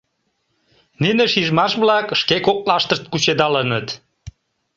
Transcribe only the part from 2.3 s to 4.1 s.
коклаштышт кучедалыныт.